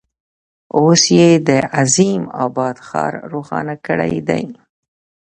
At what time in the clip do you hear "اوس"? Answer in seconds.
0.77-1.03